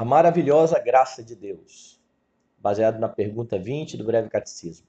A 0.00 0.04
maravilhosa 0.06 0.78
graça 0.78 1.22
de 1.22 1.36
Deus, 1.36 2.00
baseado 2.56 2.98
na 2.98 3.06
pergunta 3.06 3.58
20 3.58 3.98
do 3.98 4.04
breve 4.06 4.30
catecismo. 4.30 4.86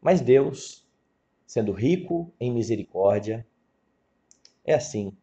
Mas 0.00 0.20
Deus, 0.20 0.84
sendo 1.46 1.70
rico 1.70 2.34
em 2.40 2.52
misericórdia, 2.52 3.46
é 4.64 4.74
assim 4.74 5.16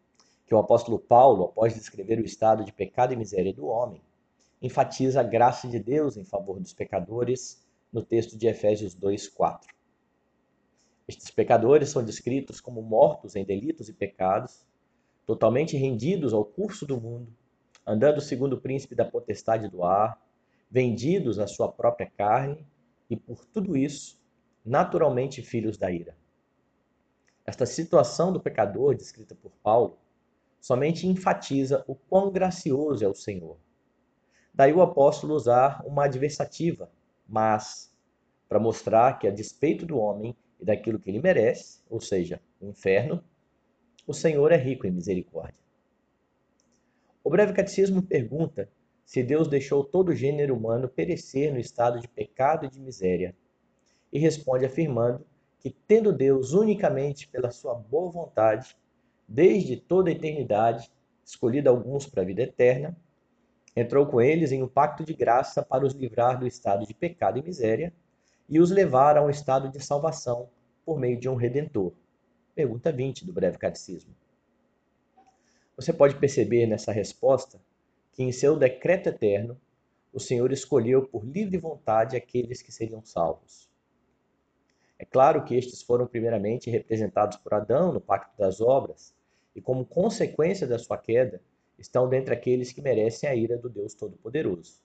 que 0.46 0.54
o 0.54 0.58
apóstolo 0.58 0.98
Paulo, 0.98 1.44
após 1.44 1.74
descrever 1.74 2.18
o 2.18 2.24
estado 2.24 2.64
de 2.64 2.72
pecado 2.72 3.12
e 3.12 3.16
miséria 3.16 3.52
do 3.52 3.66
homem, 3.66 4.00
enfatiza 4.62 5.20
a 5.20 5.22
graça 5.22 5.68
de 5.68 5.78
Deus 5.78 6.16
em 6.16 6.24
favor 6.24 6.58
dos 6.58 6.72
pecadores 6.72 7.62
no 7.92 8.02
texto 8.02 8.38
de 8.38 8.46
Efésios 8.46 8.94
2:4. 8.94 9.68
Estes 11.06 11.30
pecadores 11.30 11.90
são 11.90 12.02
descritos 12.02 12.58
como 12.58 12.80
mortos 12.80 13.36
em 13.36 13.44
delitos 13.44 13.90
e 13.90 13.92
pecados, 13.92 14.64
totalmente 15.26 15.76
rendidos 15.76 16.32
ao 16.32 16.42
curso 16.42 16.86
do 16.86 16.98
mundo, 16.98 17.30
andando 17.86 18.20
segundo 18.20 18.54
o 18.54 18.60
príncipe 18.60 18.94
da 18.94 19.04
potestade 19.04 19.68
do 19.68 19.84
ar, 19.84 20.20
vendidos 20.70 21.38
à 21.38 21.46
sua 21.46 21.70
própria 21.70 22.10
carne 22.16 22.66
e 23.08 23.16
por 23.16 23.44
tudo 23.44 23.76
isso, 23.76 24.18
naturalmente 24.64 25.42
filhos 25.42 25.76
da 25.76 25.90
ira. 25.90 26.16
Esta 27.46 27.66
situação 27.66 28.32
do 28.32 28.40
pecador 28.40 28.94
descrita 28.94 29.34
por 29.34 29.52
Paulo 29.62 29.98
somente 30.60 31.06
enfatiza 31.06 31.84
o 31.86 31.94
quão 31.94 32.30
gracioso 32.30 33.04
é 33.04 33.08
o 33.08 33.14
Senhor. 33.14 33.58
Daí 34.52 34.72
o 34.72 34.80
apóstolo 34.80 35.34
usar 35.34 35.84
uma 35.84 36.06
adversativa, 36.06 36.90
mas, 37.28 37.94
para 38.48 38.58
mostrar 38.58 39.18
que, 39.18 39.28
a 39.28 39.30
despeito 39.30 39.84
do 39.84 39.98
homem 39.98 40.34
e 40.58 40.64
daquilo 40.64 40.98
que 40.98 41.10
ele 41.10 41.20
merece, 41.20 41.82
ou 41.90 42.00
seja, 42.00 42.40
o 42.60 42.66
inferno, 42.66 43.22
o 44.06 44.14
Senhor 44.14 44.52
é 44.52 44.56
rico 44.56 44.86
em 44.86 44.90
misericórdia. 44.90 45.63
O 47.24 47.30
breve 47.30 47.54
catecismo 47.54 48.02
pergunta 48.02 48.68
se 49.02 49.22
Deus 49.22 49.48
deixou 49.48 49.82
todo 49.82 50.10
o 50.10 50.14
gênero 50.14 50.54
humano 50.54 50.90
perecer 50.90 51.50
no 51.50 51.58
estado 51.58 51.98
de 51.98 52.06
pecado 52.06 52.66
e 52.66 52.68
de 52.68 52.78
miséria, 52.78 53.34
e 54.12 54.18
responde 54.18 54.66
afirmando 54.66 55.26
que, 55.58 55.70
tendo 55.70 56.12
Deus 56.12 56.52
unicamente 56.52 57.26
pela 57.28 57.50
sua 57.50 57.74
boa 57.74 58.12
vontade, 58.12 58.76
desde 59.26 59.74
toda 59.74 60.10
a 60.10 60.12
eternidade, 60.12 60.92
escolhido 61.24 61.70
alguns 61.70 62.06
para 62.06 62.20
a 62.20 62.26
vida 62.26 62.42
eterna, 62.42 62.94
entrou 63.74 64.04
com 64.04 64.20
eles 64.20 64.52
em 64.52 64.62
um 64.62 64.68
pacto 64.68 65.02
de 65.02 65.14
graça 65.14 65.62
para 65.62 65.86
os 65.86 65.94
livrar 65.94 66.38
do 66.38 66.46
estado 66.46 66.86
de 66.86 66.92
pecado 66.92 67.38
e 67.38 67.42
miséria 67.42 67.90
e 68.46 68.60
os 68.60 68.70
levar 68.70 69.16
a 69.16 69.24
um 69.24 69.30
estado 69.30 69.70
de 69.70 69.82
salvação 69.82 70.50
por 70.84 71.00
meio 71.00 71.18
de 71.18 71.30
um 71.30 71.36
redentor. 71.36 71.94
Pergunta 72.54 72.92
20 72.92 73.24
do 73.24 73.32
breve 73.32 73.56
catecismo. 73.56 74.14
Você 75.76 75.92
pode 75.92 76.16
perceber 76.16 76.66
nessa 76.66 76.92
resposta 76.92 77.60
que 78.12 78.22
em 78.22 78.30
seu 78.30 78.56
decreto 78.56 79.08
eterno 79.08 79.60
o 80.12 80.20
Senhor 80.20 80.52
escolheu 80.52 81.06
por 81.06 81.24
livre 81.24 81.58
vontade 81.58 82.16
aqueles 82.16 82.62
que 82.62 82.70
seriam 82.70 83.04
salvos. 83.04 83.68
É 84.96 85.04
claro 85.04 85.44
que 85.44 85.56
estes 85.56 85.82
foram 85.82 86.06
primeiramente 86.06 86.70
representados 86.70 87.36
por 87.36 87.52
Adão 87.52 87.92
no 87.92 88.00
pacto 88.00 88.38
das 88.38 88.60
obras, 88.60 89.12
e 89.54 89.60
como 89.60 89.84
consequência 89.84 90.66
da 90.66 90.78
sua 90.78 90.96
queda, 90.96 91.42
estão 91.78 92.08
dentre 92.08 92.32
aqueles 92.32 92.72
que 92.72 92.80
merecem 92.80 93.28
a 93.28 93.34
ira 93.34 93.58
do 93.58 93.68
Deus 93.68 93.94
Todo-Poderoso. 93.94 94.80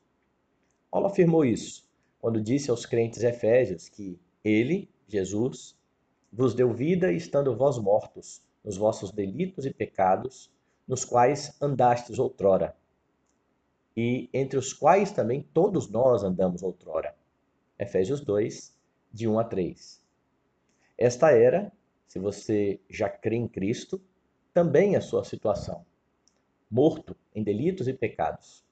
Paulo 0.89 1.07
afirmou 1.07 1.45
isso 1.45 1.87
quando 2.19 2.41
disse 2.41 2.71
aos 2.71 2.85
crentes 2.85 3.23
efésios 3.23 3.87
que 3.87 4.19
ele, 4.43 4.89
Jesus, 5.07 5.77
vos 6.33 6.53
deu 6.53 6.73
vida 6.73 7.11
estando 7.11 7.55
vós 7.55 7.77
mortos 7.77 8.43
nos 8.63 8.75
vossos 8.75 9.11
delitos 9.11 9.65
e 9.65 9.73
pecados, 9.73 10.51
nos 10.89 11.05
quais 11.05 11.55
andastes 11.61 12.17
outrora, 12.17 12.75
e 13.95 14.27
entre 14.33 14.57
os 14.57 14.73
quais 14.73 15.11
também 15.11 15.43
todos 15.53 15.87
nós 15.87 16.23
andamos 16.23 16.63
outrora. 16.63 17.15
Efésios 17.77 18.21
2, 18.21 18.75
de 19.13 19.27
1 19.27 19.37
a 19.37 19.43
3. 19.43 20.01
Esta 20.97 21.29
era, 21.29 21.71
se 22.07 22.17
você 22.17 22.81
já 22.89 23.07
crê 23.07 23.35
em 23.35 23.47
Cristo, 23.47 24.01
também 24.51 24.95
a 24.95 25.01
sua 25.01 25.23
situação, 25.23 25.85
morto 26.71 27.15
em 27.35 27.43
delitos 27.43 27.87
e 27.87 27.93
pecados. 27.93 28.65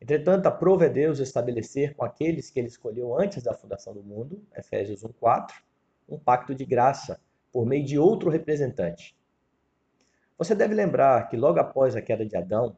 Entretanto, 0.00 0.46
aprova 0.46 0.86
é 0.86 0.88
Deus 0.88 1.20
estabelecer 1.20 1.94
com 1.94 2.04
aqueles 2.04 2.50
que 2.50 2.58
ele 2.58 2.68
escolheu 2.68 3.16
antes 3.16 3.44
da 3.44 3.54
fundação 3.54 3.94
do 3.94 4.02
mundo, 4.02 4.44
Efésios 4.52 5.04
1:4, 5.04 5.62
um 6.08 6.18
pacto 6.18 6.56
de 6.56 6.64
graça 6.64 7.20
por 7.52 7.64
meio 7.64 7.84
de 7.84 7.98
outro 8.00 8.30
representante. 8.30 9.17
Você 10.38 10.54
deve 10.54 10.72
lembrar 10.72 11.28
que 11.28 11.36
logo 11.36 11.58
após 11.58 11.96
a 11.96 12.00
queda 12.00 12.24
de 12.24 12.36
Adão, 12.36 12.76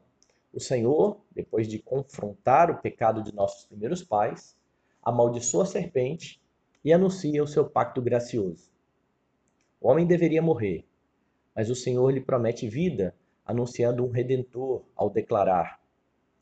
o 0.51 0.59
Senhor, 0.59 1.21
depois 1.31 1.67
de 1.67 1.77
confrontar 1.77 2.71
o 2.71 2.81
pecado 2.81 3.21
de 3.21 3.33
nossos 3.35 3.65
primeiros 3.65 4.03
pais, 4.03 4.57
amaldiçoa 5.03 5.61
a 5.61 5.67
serpente 5.67 6.41
e 6.83 6.91
anuncia 6.91 7.43
o 7.43 7.47
seu 7.47 7.69
pacto 7.69 8.01
gracioso. 8.01 8.71
O 9.79 9.89
homem 9.89 10.07
deveria 10.07 10.41
morrer, 10.41 10.83
mas 11.55 11.69
o 11.69 11.75
Senhor 11.75 12.09
lhe 12.09 12.19
promete 12.19 12.67
vida, 12.67 13.15
anunciando 13.45 14.03
um 14.03 14.09
redentor 14.09 14.83
ao 14.95 15.07
declarar: 15.07 15.79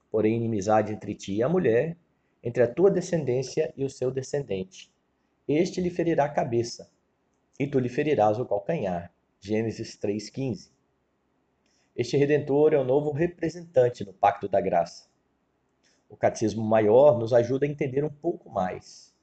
porém 0.10 0.38
inimizade 0.38 0.94
entre 0.94 1.14
ti 1.16 1.36
e 1.36 1.44
a 1.44 1.50
mulher, 1.50 1.98
entre 2.42 2.64
a 2.64 2.74
tua 2.74 2.90
descendência 2.90 3.74
e 3.76 3.84
o 3.84 3.90
seu 3.90 4.10
descendente. 4.10 4.90
Este 5.46 5.82
lhe 5.82 5.90
ferirá 5.90 6.24
a 6.24 6.30
cabeça, 6.30 6.90
e 7.60 7.68
tu 7.68 7.78
lhe 7.78 7.90
ferirás 7.90 8.40
o 8.40 8.46
calcanhar. 8.46 9.14
Gênesis 9.42 9.98
3,15. 9.98 10.79
Este 11.96 12.16
redentor 12.18 12.74
é 12.74 12.78
o 12.78 12.84
novo 12.84 13.12
representante 13.12 14.06
no 14.06 14.14
pacto 14.14 14.48
da 14.48 14.62
graça. 14.62 15.08
O 16.08 16.16
catecismo 16.16 16.64
maior 16.64 17.20
nos 17.20 17.34
ajuda 17.34 17.66
a 17.66 17.70
entender 17.70 18.04
um 18.04 18.10
pouco 18.10 18.50
mais. 18.50 19.14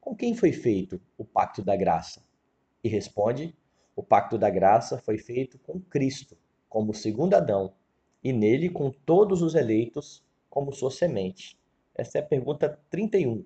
Com 0.00 0.14
quem 0.14 0.34
foi 0.34 0.52
feito 0.52 1.00
o 1.18 1.24
pacto 1.24 1.62
da 1.62 1.76
graça? 1.76 2.22
E 2.82 2.88
responde: 2.88 3.54
o 3.94 4.02
pacto 4.02 4.38
da 4.38 4.48
graça 4.48 4.98
foi 4.98 5.18
feito 5.18 5.58
com 5.58 5.80
Cristo, 5.80 6.36
como 6.68 6.94
segundo 6.94 7.34
Adão, 7.34 7.74
e 8.22 8.32
nele 8.32 8.70
com 8.70 8.90
todos 8.90 9.42
os 9.42 9.54
eleitos 9.54 10.24
como 10.48 10.72
sua 10.72 10.90
semente? 10.90 11.58
Essa 11.94 12.18
é 12.18 12.20
a 12.20 12.26
pergunta 12.26 12.80
31 12.90 13.44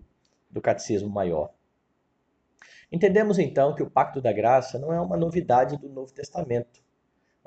do 0.50 0.60
Catecismo 0.60 1.08
Maior. 1.08 1.52
Entendemos 2.90 3.38
então 3.38 3.74
que 3.74 3.82
o 3.82 3.90
Pacto 3.90 4.20
da 4.20 4.32
Graça 4.32 4.78
não 4.78 4.92
é 4.92 5.00
uma 5.00 5.16
novidade 5.16 5.76
do 5.76 5.88
Novo 5.88 6.12
Testamento, 6.12 6.80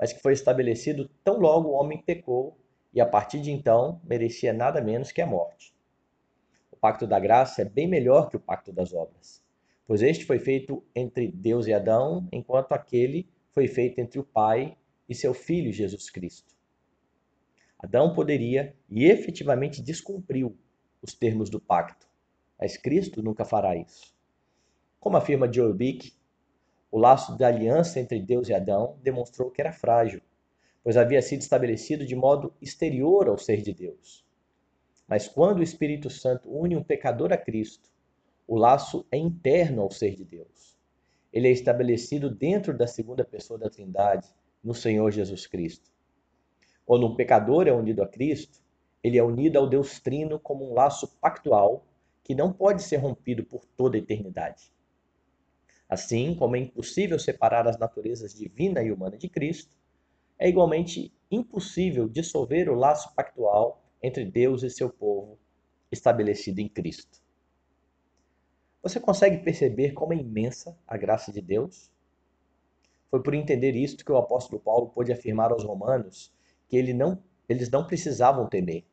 mas 0.00 0.14
que 0.14 0.22
foi 0.22 0.32
estabelecido 0.32 1.10
tão 1.22 1.38
logo 1.38 1.68
o 1.68 1.72
homem 1.72 2.00
pecou 2.00 2.56
e 2.94 3.02
a 3.02 3.06
partir 3.06 3.42
de 3.42 3.50
então 3.50 4.00
merecia 4.02 4.50
nada 4.50 4.80
menos 4.80 5.12
que 5.12 5.20
a 5.20 5.26
morte. 5.26 5.74
O 6.72 6.76
Pacto 6.76 7.06
da 7.06 7.20
Graça 7.20 7.60
é 7.60 7.64
bem 7.66 7.86
melhor 7.86 8.30
que 8.30 8.36
o 8.36 8.40
Pacto 8.40 8.72
das 8.72 8.94
Obras, 8.94 9.44
pois 9.86 10.00
este 10.00 10.24
foi 10.24 10.38
feito 10.38 10.82
entre 10.96 11.28
Deus 11.30 11.66
e 11.66 11.74
Adão, 11.74 12.26
enquanto 12.32 12.72
aquele 12.72 13.28
foi 13.50 13.68
feito 13.68 13.98
entre 13.98 14.18
o 14.18 14.24
Pai 14.24 14.74
e 15.06 15.14
seu 15.14 15.34
Filho 15.34 15.70
Jesus 15.70 16.08
Cristo. 16.08 16.54
Adão 17.78 18.14
poderia 18.14 18.74
e 18.88 19.04
efetivamente 19.04 19.82
descumpriu 19.82 20.56
os 21.02 21.12
termos 21.12 21.50
do 21.50 21.60
pacto, 21.60 22.08
mas 22.58 22.76
Cristo 22.76 23.22
nunca 23.22 23.44
fará 23.44 23.76
isso. 23.76 24.14
Como 24.98 25.16
afirma 25.16 25.50
Joe 25.52 25.72
Bick, 25.74 26.12
o 26.90 26.98
laço 26.98 27.36
da 27.36 27.46
aliança 27.46 28.00
entre 28.00 28.20
Deus 28.20 28.48
e 28.48 28.54
Adão 28.54 28.98
demonstrou 29.02 29.50
que 29.50 29.60
era 29.60 29.72
frágil, 29.72 30.20
pois 30.82 30.96
havia 30.96 31.22
sido 31.22 31.40
estabelecido 31.40 32.04
de 32.04 32.16
modo 32.16 32.52
exterior 32.60 33.28
ao 33.28 33.38
ser 33.38 33.62
de 33.62 33.72
Deus. 33.72 34.24
Mas 35.06 35.28
quando 35.28 35.58
o 35.58 35.62
Espírito 35.62 36.10
Santo 36.10 36.50
une 36.50 36.76
um 36.76 36.82
pecador 36.82 37.32
a 37.32 37.36
Cristo, 37.36 37.90
o 38.46 38.56
laço 38.56 39.06
é 39.10 39.16
interno 39.16 39.82
ao 39.82 39.90
ser 39.90 40.16
de 40.16 40.24
Deus. 40.24 40.76
Ele 41.32 41.48
é 41.48 41.52
estabelecido 41.52 42.28
dentro 42.28 42.76
da 42.76 42.86
segunda 42.86 43.24
pessoa 43.24 43.58
da 43.58 43.70
Trindade, 43.70 44.28
no 44.62 44.74
Senhor 44.74 45.10
Jesus 45.10 45.46
Cristo. 45.46 45.90
Quando 46.84 47.06
um 47.06 47.14
pecador 47.14 47.68
é 47.68 47.72
unido 47.72 48.02
a 48.02 48.08
Cristo, 48.08 48.60
ele 49.02 49.16
é 49.16 49.22
unido 49.22 49.56
ao 49.56 49.68
Deus 49.68 50.00
Trino 50.00 50.38
como 50.38 50.68
um 50.68 50.74
laço 50.74 51.08
pactual 51.20 51.86
que 52.22 52.34
não 52.34 52.52
pode 52.52 52.82
ser 52.82 52.96
rompido 52.96 53.44
por 53.44 53.64
toda 53.64 53.96
a 53.96 54.00
eternidade. 54.00 54.72
Assim 55.90 56.36
como 56.36 56.54
é 56.54 56.60
impossível 56.60 57.18
separar 57.18 57.66
as 57.66 57.76
naturezas 57.76 58.32
divina 58.32 58.80
e 58.80 58.92
humana 58.92 59.18
de 59.18 59.28
Cristo, 59.28 59.76
é 60.38 60.48
igualmente 60.48 61.12
impossível 61.28 62.08
dissolver 62.08 62.70
o 62.70 62.76
laço 62.76 63.12
pactual 63.12 63.82
entre 64.00 64.24
Deus 64.24 64.62
e 64.62 64.70
seu 64.70 64.88
povo 64.88 65.36
estabelecido 65.90 66.60
em 66.60 66.68
Cristo. 66.68 67.20
Você 68.80 69.00
consegue 69.00 69.38
perceber 69.38 69.92
como 69.92 70.12
é 70.14 70.16
imensa 70.16 70.78
a 70.86 70.96
graça 70.96 71.32
de 71.32 71.40
Deus? 71.40 71.90
Foi 73.10 73.20
por 73.20 73.34
entender 73.34 73.74
isto 73.74 74.04
que 74.04 74.12
o 74.12 74.16
apóstolo 74.16 74.62
Paulo 74.62 74.90
pôde 74.90 75.12
afirmar 75.12 75.50
aos 75.50 75.64
romanos 75.64 76.32
que 76.68 76.76
ele 76.76 76.94
não, 76.94 77.20
eles 77.48 77.68
não 77.68 77.84
precisavam 77.84 78.48
temer. 78.48 78.84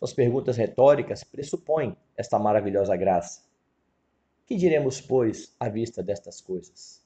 Suas 0.00 0.12
perguntas 0.12 0.56
retóricas 0.56 1.22
pressupõem 1.22 1.96
esta 2.16 2.40
maravilhosa 2.40 2.96
graça. 2.96 3.45
Que 4.46 4.54
diremos, 4.56 5.00
pois, 5.00 5.54
à 5.58 5.68
vista 5.68 6.04
destas 6.04 6.40
coisas? 6.40 7.04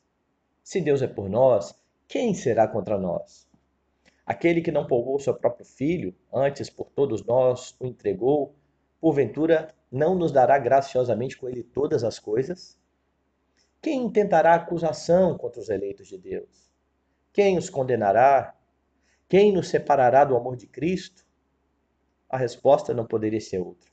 Se 0.62 0.78
Deus 0.78 1.00
é 1.00 1.06
por 1.06 1.28
nós, 1.30 1.74
quem 2.06 2.34
será 2.34 2.68
contra 2.68 2.98
nós? 2.98 3.48
Aquele 4.26 4.60
que 4.60 4.70
não 4.70 4.86
poupou 4.86 5.18
seu 5.18 5.34
próprio 5.34 5.64
filho, 5.64 6.14
antes 6.32 6.68
por 6.68 6.90
todos 6.90 7.24
nós 7.24 7.74
o 7.80 7.86
entregou, 7.86 8.54
porventura 9.00 9.74
não 9.90 10.14
nos 10.14 10.30
dará 10.30 10.58
graciosamente 10.58 11.36
com 11.36 11.48
ele 11.48 11.62
todas 11.62 12.04
as 12.04 12.18
coisas? 12.18 12.78
Quem 13.80 14.02
intentará 14.02 14.54
acusação 14.54 15.38
contra 15.38 15.60
os 15.60 15.70
eleitos 15.70 16.08
de 16.08 16.18
Deus? 16.18 16.70
Quem 17.32 17.56
os 17.56 17.70
condenará? 17.70 18.54
Quem 19.26 19.50
nos 19.50 19.68
separará 19.68 20.24
do 20.24 20.36
amor 20.36 20.56
de 20.56 20.66
Cristo? 20.66 21.24
A 22.28 22.36
resposta 22.36 22.92
não 22.92 23.06
poderia 23.06 23.40
ser 23.40 23.60
outra. 23.60 23.89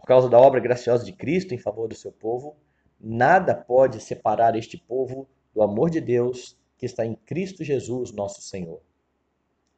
Por 0.00 0.06
causa 0.06 0.30
da 0.30 0.40
obra 0.40 0.60
graciosa 0.60 1.04
de 1.04 1.12
Cristo 1.12 1.54
em 1.54 1.58
favor 1.58 1.86
do 1.86 1.94
seu 1.94 2.10
povo, 2.10 2.56
nada 2.98 3.54
pode 3.54 4.00
separar 4.00 4.56
este 4.56 4.78
povo 4.78 5.28
do 5.54 5.60
amor 5.62 5.90
de 5.90 6.00
Deus 6.00 6.58
que 6.78 6.86
está 6.86 7.04
em 7.04 7.14
Cristo 7.14 7.62
Jesus, 7.62 8.10
nosso 8.10 8.40
Senhor. 8.40 8.80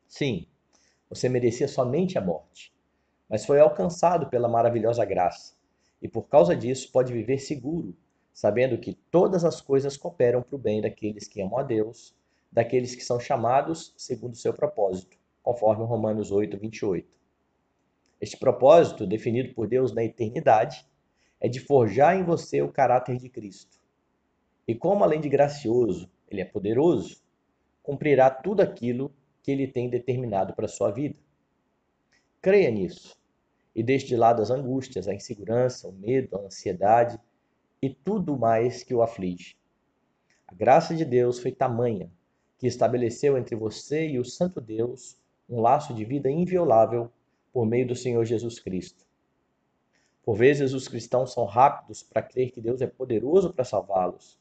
Sim, 0.06 0.46
você 1.10 1.28
merecia 1.28 1.66
somente 1.66 2.16
a 2.16 2.20
morte, 2.20 2.72
mas 3.28 3.44
foi 3.44 3.58
alcançado 3.58 4.28
pela 4.28 4.48
maravilhosa 4.48 5.04
graça, 5.04 5.54
e 6.00 6.06
por 6.06 6.28
causa 6.28 6.54
disso 6.54 6.92
pode 6.92 7.12
viver 7.12 7.40
seguro, 7.40 7.96
sabendo 8.32 8.78
que 8.78 8.94
todas 9.10 9.44
as 9.44 9.60
coisas 9.60 9.96
cooperam 9.96 10.40
para 10.40 10.54
o 10.54 10.58
bem 10.58 10.80
daqueles 10.80 11.26
que 11.26 11.42
amam 11.42 11.58
a 11.58 11.64
Deus, 11.64 12.14
daqueles 12.50 12.94
que 12.94 13.04
são 13.04 13.18
chamados 13.18 13.92
segundo 13.96 14.34
o 14.34 14.38
seu 14.38 14.54
propósito, 14.54 15.18
conforme 15.42 15.84
Romanos 15.84 16.30
8, 16.30 16.56
28. 16.58 17.21
Este 18.22 18.36
propósito, 18.36 19.04
definido 19.04 19.52
por 19.52 19.66
Deus 19.66 19.92
na 19.92 20.04
eternidade, 20.04 20.86
é 21.40 21.48
de 21.48 21.58
forjar 21.58 22.16
em 22.16 22.22
você 22.22 22.62
o 22.62 22.70
caráter 22.70 23.16
de 23.16 23.28
Cristo. 23.28 23.80
E 24.66 24.76
como, 24.76 25.02
além 25.02 25.20
de 25.20 25.28
gracioso, 25.28 26.08
ele 26.30 26.40
é 26.40 26.44
poderoso, 26.44 27.20
cumprirá 27.82 28.30
tudo 28.30 28.60
aquilo 28.60 29.12
que 29.42 29.50
ele 29.50 29.66
tem 29.66 29.90
determinado 29.90 30.54
para 30.54 30.66
a 30.66 30.68
sua 30.68 30.92
vida. 30.92 31.18
Creia 32.40 32.70
nisso 32.70 33.18
e 33.74 33.82
deixe 33.82 34.06
de 34.06 34.16
lado 34.16 34.40
as 34.40 34.52
angústias, 34.52 35.08
a 35.08 35.14
insegurança, 35.14 35.88
o 35.88 35.92
medo, 35.92 36.36
a 36.36 36.42
ansiedade 36.42 37.18
e 37.82 37.90
tudo 37.90 38.38
mais 38.38 38.84
que 38.84 38.94
o 38.94 39.02
aflige. 39.02 39.56
A 40.46 40.54
graça 40.54 40.94
de 40.94 41.04
Deus 41.04 41.40
foi 41.40 41.50
tamanha 41.50 42.08
que 42.56 42.68
estabeleceu 42.68 43.36
entre 43.36 43.56
você 43.56 44.06
e 44.06 44.20
o 44.20 44.24
Santo 44.24 44.60
Deus 44.60 45.16
um 45.48 45.60
laço 45.60 45.92
de 45.92 46.04
vida 46.04 46.30
inviolável 46.30 47.10
por 47.52 47.66
meio 47.66 47.86
do 47.86 47.94
Senhor 47.94 48.24
Jesus 48.24 48.58
Cristo. 48.58 49.04
Por 50.24 50.36
vezes 50.36 50.72
os 50.72 50.88
cristãos 50.88 51.32
são 51.32 51.44
rápidos 51.44 52.02
para 52.02 52.22
crer 52.22 52.50
que 52.50 52.60
Deus 52.60 52.80
é 52.80 52.86
poderoso 52.86 53.52
para 53.52 53.64
salvá-los, 53.64 54.38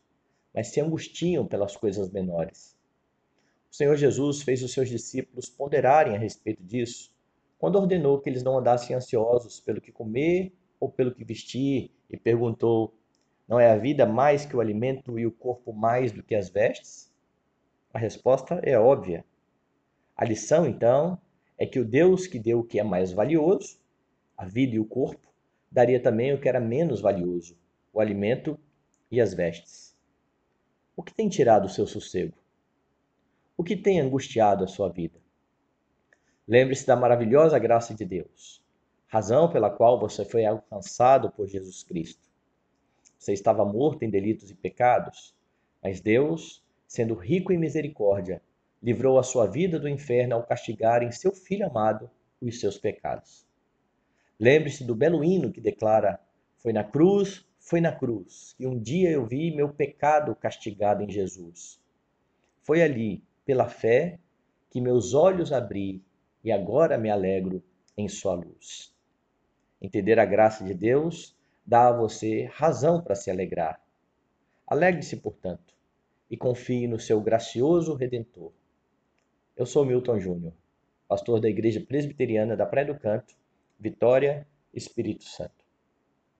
mas 0.53 0.67
se 0.67 0.79
angustiam 0.79 1.45
pelas 1.45 1.75
coisas 1.75 2.09
menores. 2.09 2.77
O 3.71 3.75
Senhor 3.75 3.95
Jesus 3.95 4.41
fez 4.41 4.61
os 4.61 4.73
seus 4.73 4.89
discípulos 4.89 5.49
ponderarem 5.49 6.15
a 6.15 6.19
respeito 6.19 6.63
disso 6.63 7.11
quando 7.61 7.75
ordenou 7.75 8.19
que 8.19 8.27
eles 8.27 8.41
não 8.41 8.57
andassem 8.57 8.95
ansiosos 8.95 9.59
pelo 9.59 9.79
que 9.79 9.91
comer 9.91 10.51
ou 10.79 10.89
pelo 10.89 11.13
que 11.13 11.23
vestir 11.23 11.91
e 12.09 12.17
perguntou: 12.17 12.91
Não 13.47 13.59
é 13.59 13.69
a 13.69 13.77
vida 13.77 14.03
mais 14.03 14.47
que 14.47 14.55
o 14.55 14.59
alimento 14.59 15.19
e 15.19 15.27
o 15.27 15.31
corpo 15.31 15.71
mais 15.71 16.11
do 16.11 16.23
que 16.23 16.33
as 16.33 16.49
vestes? 16.49 17.13
A 17.93 17.99
resposta 17.99 18.55
é 18.63 18.79
óbvia. 18.79 19.23
A 20.17 20.25
lição, 20.25 20.65
então, 20.65 21.19
é 21.61 21.65
que 21.67 21.79
o 21.79 21.85
Deus 21.85 22.25
que 22.25 22.39
deu 22.39 22.61
o 22.61 22.63
que 22.63 22.79
é 22.79 22.83
mais 22.83 23.11
valioso, 23.11 23.79
a 24.35 24.45
vida 24.45 24.73
e 24.73 24.79
o 24.79 24.83
corpo, 24.83 25.31
daria 25.71 26.01
também 26.01 26.33
o 26.33 26.41
que 26.41 26.49
era 26.49 26.59
menos 26.59 27.01
valioso, 27.01 27.55
o 27.93 27.99
alimento 27.99 28.59
e 29.11 29.21
as 29.21 29.31
vestes. 29.31 29.95
O 30.95 31.03
que 31.03 31.13
tem 31.13 31.29
tirado 31.29 31.65
o 31.65 31.69
seu 31.69 31.85
sossego? 31.85 32.33
O 33.55 33.63
que 33.63 33.77
tem 33.77 33.99
angustiado 33.99 34.63
a 34.63 34.67
sua 34.67 34.89
vida? 34.89 35.19
Lembre-se 36.47 36.87
da 36.87 36.95
maravilhosa 36.95 37.59
graça 37.59 37.93
de 37.93 38.05
Deus, 38.05 38.59
razão 39.05 39.47
pela 39.47 39.69
qual 39.69 39.99
você 39.99 40.25
foi 40.25 40.43
alcançado 40.43 41.29
por 41.29 41.47
Jesus 41.47 41.83
Cristo. 41.83 42.27
Você 43.19 43.33
estava 43.33 43.63
morto 43.63 44.01
em 44.01 44.09
delitos 44.09 44.49
e 44.49 44.55
pecados, 44.55 45.35
mas 45.79 46.01
Deus, 46.01 46.65
sendo 46.87 47.13
rico 47.13 47.53
em 47.53 47.59
misericórdia, 47.59 48.41
livrou 48.81 49.19
a 49.19 49.23
sua 49.23 49.45
vida 49.45 49.79
do 49.79 49.87
inferno 49.87 50.35
ao 50.35 50.43
castigar 50.43 51.03
em 51.03 51.11
seu 51.11 51.33
Filho 51.33 51.65
amado 51.65 52.09
os 52.41 52.59
seus 52.59 52.77
pecados. 52.77 53.45
Lembre-se 54.39 54.83
do 54.83 54.95
belo 54.95 55.23
hino 55.23 55.51
que 55.51 55.61
declara: 55.61 56.19
Foi 56.57 56.73
na 56.73 56.83
cruz, 56.83 57.45
foi 57.59 57.79
na 57.79 57.91
cruz, 57.91 58.55
que 58.57 58.65
um 58.65 58.79
dia 58.79 59.11
eu 59.11 59.25
vi 59.25 59.55
meu 59.55 59.69
pecado 59.69 60.35
castigado 60.35 61.03
em 61.03 61.09
Jesus. 61.09 61.79
Foi 62.63 62.81
ali, 62.81 63.23
pela 63.45 63.69
fé, 63.69 64.19
que 64.69 64.81
meus 64.81 65.13
olhos 65.13 65.53
abri 65.53 66.03
e 66.43 66.51
agora 66.51 66.97
me 66.97 67.09
alegro 67.09 67.63
em 67.95 68.07
sua 68.07 68.33
luz. 68.33 68.95
Entender 69.79 70.19
a 70.19 70.25
graça 70.25 70.63
de 70.63 70.73
Deus 70.73 71.37
dá 71.65 71.89
a 71.89 71.91
você 71.91 72.45
razão 72.53 73.01
para 73.01 73.15
se 73.15 73.29
alegrar. 73.29 73.79
Alegre-se, 74.65 75.17
portanto, 75.17 75.75
e 76.29 76.37
confie 76.37 76.87
no 76.87 76.99
seu 76.99 77.21
gracioso 77.21 77.93
Redentor. 77.93 78.51
Eu 79.55 79.65
sou 79.65 79.85
Milton 79.85 80.19
Júnior, 80.19 80.53
pastor 81.07 81.39
da 81.39 81.49
Igreja 81.49 81.81
Presbiteriana 81.81 82.55
da 82.55 82.65
Praia 82.65 82.87
do 82.87 82.99
Canto, 82.99 83.35
Vitória, 83.79 84.47
Espírito 84.73 85.25
Santo. 85.25 85.60